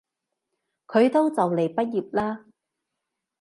[0.87, 2.45] 佢都就嚟畢業喇